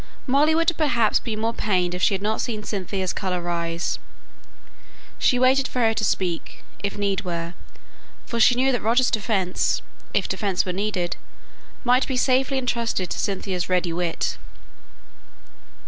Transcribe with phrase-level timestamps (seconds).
[0.25, 3.99] Molly would perhaps have been more pained if she had not seen Cynthia's colour rise.
[5.19, 7.53] She waited for her to speak, if need were;
[8.25, 11.17] for she knew that Roger's defence, if defence were required,
[11.83, 14.37] might be safely entrusted to Cynthia's ready wit.